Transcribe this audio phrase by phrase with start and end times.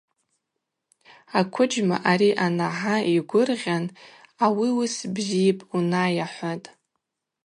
[1.39, 3.85] Аквыджьма ари анагӏа йгвыргъьан–
[4.45, 6.67] Ауи уыс бзипӏ, унай,– ахӏватӏ.